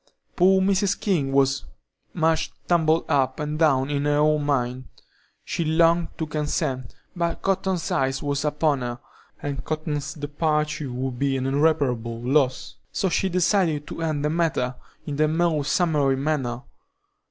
[0.35, 0.99] Poor Mrs.
[0.99, 1.65] King was
[2.11, 4.85] "much tumbled up and down in her own mind;"
[5.45, 8.99] she longed to consent, but Cotton's eye was upon her,
[9.43, 14.73] and Cotton's departure would be an irreparable loss, so she decided to end the matter
[15.05, 16.63] in the most summary manner.